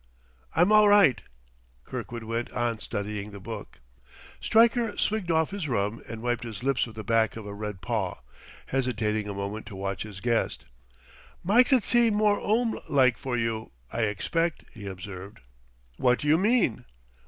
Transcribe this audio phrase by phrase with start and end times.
[0.55, 1.21] "I'm all right."
[1.83, 3.81] Kirkwood went on studying the book.
[4.41, 7.81] Stryker swigged off his rum and wiped his lips with the back of a red
[7.81, 8.15] paw,
[8.65, 10.65] hesitating a moment to watch his guest.
[11.43, 15.39] "Mykes it seem more 'ome like for you, I expect," he observed.
[15.97, 16.85] "What do you mean?"